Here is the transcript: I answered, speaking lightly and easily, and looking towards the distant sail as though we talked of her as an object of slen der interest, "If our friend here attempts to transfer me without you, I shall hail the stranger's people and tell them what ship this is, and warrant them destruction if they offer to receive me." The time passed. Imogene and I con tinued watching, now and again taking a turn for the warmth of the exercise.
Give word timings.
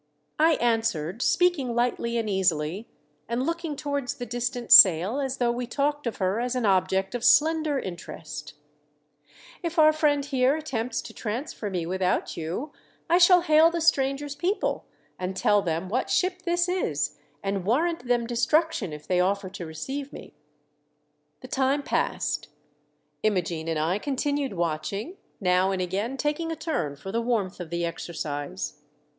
I 0.39 0.53
answered, 0.53 1.21
speaking 1.21 1.75
lightly 1.75 2.17
and 2.17 2.27
easily, 2.27 2.87
and 3.29 3.45
looking 3.45 3.75
towards 3.75 4.15
the 4.15 4.25
distant 4.25 4.71
sail 4.71 5.19
as 5.19 5.37
though 5.37 5.51
we 5.51 5.67
talked 5.67 6.07
of 6.07 6.17
her 6.17 6.39
as 6.39 6.55
an 6.55 6.65
object 6.65 7.13
of 7.13 7.21
slen 7.21 7.61
der 7.61 7.77
interest, 7.77 8.55
"If 9.61 9.77
our 9.77 9.93
friend 9.93 10.25
here 10.25 10.55
attempts 10.55 11.03
to 11.03 11.13
transfer 11.13 11.69
me 11.69 11.85
without 11.85 12.35
you, 12.35 12.71
I 13.11 13.19
shall 13.19 13.41
hail 13.41 13.69
the 13.69 13.79
stranger's 13.79 14.33
people 14.33 14.85
and 15.19 15.35
tell 15.37 15.61
them 15.61 15.87
what 15.87 16.09
ship 16.09 16.41
this 16.45 16.67
is, 16.67 17.19
and 17.43 17.63
warrant 17.63 18.07
them 18.07 18.25
destruction 18.25 18.93
if 18.93 19.05
they 19.05 19.19
offer 19.19 19.51
to 19.51 19.67
receive 19.67 20.11
me." 20.11 20.33
The 21.41 21.47
time 21.47 21.83
passed. 21.83 22.47
Imogene 23.21 23.67
and 23.67 23.77
I 23.77 23.99
con 23.99 24.15
tinued 24.15 24.53
watching, 24.53 25.17
now 25.39 25.69
and 25.69 25.79
again 25.79 26.17
taking 26.17 26.51
a 26.51 26.55
turn 26.55 26.95
for 26.95 27.11
the 27.11 27.21
warmth 27.21 27.59
of 27.59 27.69
the 27.69 27.85
exercise. 27.85 28.81